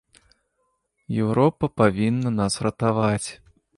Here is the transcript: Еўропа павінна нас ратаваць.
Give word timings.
Еўропа 1.25 1.65
павінна 1.81 2.29
нас 2.39 2.53
ратаваць. 2.69 3.29